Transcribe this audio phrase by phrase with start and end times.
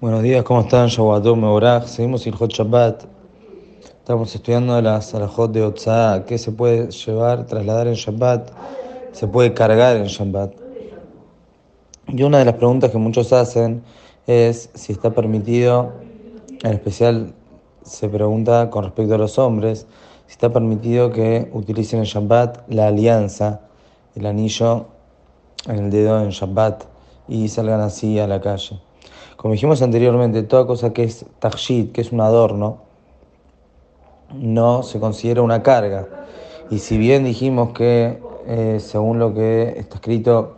[0.00, 0.88] Buenos días, ¿cómo están?
[0.88, 1.84] Shawatum Meborach.
[1.84, 3.04] Seguimos el Hot Shabbat.
[3.84, 8.50] Estamos estudiando las alajot de Otzah, qué se puede llevar, trasladar en Shabbat,
[9.12, 10.54] se puede cargar en Shabbat.
[12.06, 13.82] Y una de las preguntas que muchos hacen
[14.26, 15.92] es si está permitido,
[16.62, 17.34] en especial
[17.82, 19.86] se pregunta con respecto a los hombres,
[20.28, 23.60] si está permitido que utilicen en Shabbat la alianza,
[24.14, 24.86] el anillo
[25.68, 26.84] en el dedo en Shabbat
[27.28, 28.80] y salgan así a la calle.
[29.40, 32.80] Como dijimos anteriormente, toda cosa que es tajid, que es un adorno,
[34.34, 36.06] no se considera una carga.
[36.70, 40.56] Y si bien dijimos que, eh, según lo que está escrito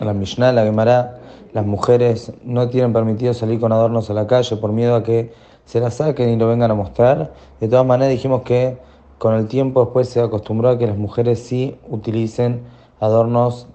[0.00, 1.20] en la Mishnah, la Gemara,
[1.52, 5.32] las mujeres no tienen permitido salir con adornos a la calle por miedo a que
[5.64, 8.76] se las saquen y lo vengan a mostrar, de todas maneras dijimos que
[9.18, 12.64] con el tiempo después se acostumbró a que las mujeres sí utilicen
[12.98, 13.68] adornos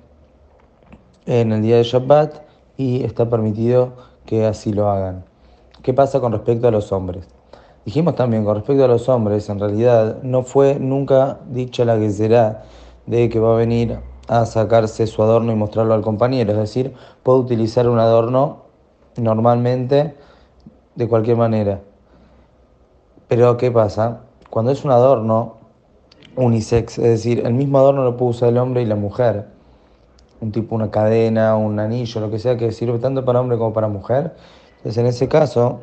[1.25, 2.41] en el día de Shabbat
[2.75, 5.25] y está permitido que así lo hagan.
[5.83, 7.27] ¿Qué pasa con respecto a los hombres?
[7.83, 12.09] Dijimos también, con respecto a los hombres, en realidad no fue nunca dicha la que
[12.11, 12.63] será
[13.07, 16.53] de que va a venir a sacarse su adorno y mostrarlo al compañero.
[16.53, 18.61] Es decir, puede utilizar un adorno
[19.17, 20.15] normalmente
[20.95, 21.81] de cualquier manera.
[23.27, 24.21] Pero ¿qué pasa?
[24.49, 25.57] Cuando es un adorno
[26.37, 29.47] unisex, es decir, el mismo adorno lo puede usar el hombre y la mujer
[30.41, 33.73] un tipo, una cadena, un anillo, lo que sea, que sirve tanto para hombre como
[33.73, 34.35] para mujer.
[34.77, 35.81] Entonces, en ese caso,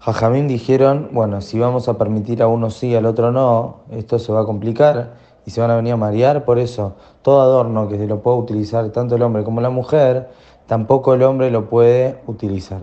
[0.00, 4.32] Jajamín dijeron, bueno, si vamos a permitir a uno sí, al otro no, esto se
[4.32, 5.14] va a complicar
[5.46, 8.38] y se van a venir a marear, por eso todo adorno que se lo puede
[8.38, 10.28] utilizar tanto el hombre como la mujer,
[10.66, 12.80] tampoco el hombre lo puede utilizar.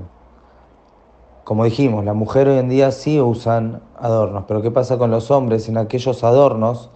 [1.43, 5.30] Como dijimos, la mujer hoy en día sí usan adornos, pero ¿qué pasa con los
[5.30, 6.89] hombres en aquellos adornos?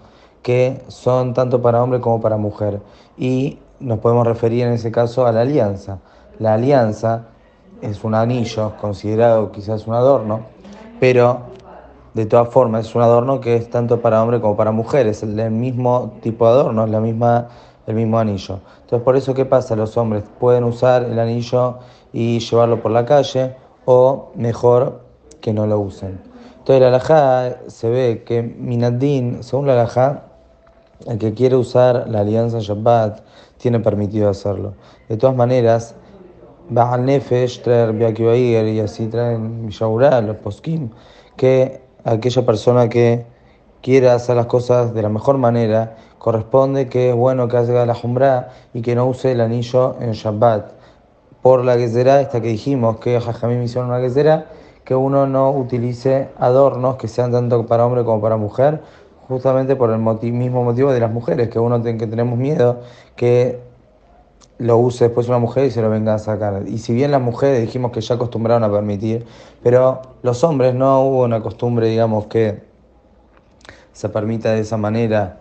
[0.46, 2.80] Que son tanto para hombre como para mujer.
[3.18, 6.02] Y nos podemos referir en ese caso a la alianza.
[6.38, 7.30] La alianza
[7.82, 10.42] es un anillo, considerado quizás un adorno,
[11.00, 11.40] pero
[12.14, 15.24] de todas formas es un adorno que es tanto para hombre como para mujer, es
[15.24, 17.48] el, mismo tipo de adorno, es la misma,
[17.88, 18.60] el mismo anillo.
[18.82, 19.76] Entonces, por eso, ¿qué pasa?
[19.76, 21.80] Los hombres pueden usar el anillo
[22.14, 23.56] y llevarlo por la calle,
[23.86, 25.06] o mejor
[25.42, 26.22] que no lo usen.
[26.60, 30.35] Entonces, la alajá se ve que Minadin, según la alajá,
[31.06, 33.22] el que quiere usar la alianza Shabbat
[33.58, 34.74] tiene permitido hacerlo.
[35.10, 35.96] De todas maneras,
[36.70, 40.90] Baal Nefesh traer y así traen Mishaurah, los poskim,
[41.36, 43.26] que aquella persona que
[43.82, 47.94] quiera hacer las cosas de la mejor manera, corresponde que es bueno que haga la
[47.94, 50.72] jumbra y que no use el anillo en Shabbat.
[51.42, 54.48] Por la será esta que dijimos, que Jajamim hicieron una será
[54.84, 58.82] que uno no utilice adornos que sean tanto para hombre como para mujer,
[59.28, 62.82] justamente por el mismo motivo de las mujeres, que uno tiene que tenemos miedo
[63.16, 63.60] que
[64.58, 66.64] lo use después una mujer y se lo venga a sacar.
[66.68, 69.26] Y si bien las mujeres dijimos que ya acostumbraron a permitir,
[69.62, 72.64] pero los hombres no hubo una costumbre, digamos, que
[73.92, 75.40] se permita de esa manera,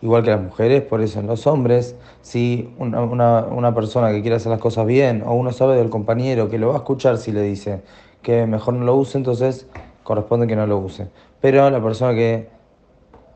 [0.00, 4.20] igual que las mujeres, por eso en los hombres, si una, una, una persona que
[4.20, 7.18] quiere hacer las cosas bien, o uno sabe del compañero que lo va a escuchar
[7.18, 7.82] si le dice
[8.22, 9.66] que mejor no lo use, entonces
[10.04, 11.08] corresponde que no lo use.
[11.40, 12.48] Pero la persona que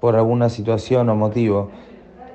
[0.00, 1.70] por alguna situación o motivo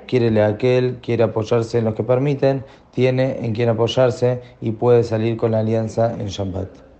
[0.06, 5.36] quiere aquel, quiere apoyarse en los que permiten, tiene en quien apoyarse y puede salir
[5.36, 6.91] con la alianza en Shabbat.